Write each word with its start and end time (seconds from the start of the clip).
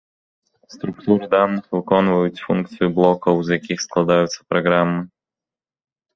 Структуры 0.75 1.25
даных 1.35 1.65
выконваюць 1.75 2.43
функцыю 2.47 2.87
блокаў, 2.97 3.35
з 3.51 3.61
якіх 3.61 3.77
складаюцца 3.85 4.35
праграмы. 4.55 4.99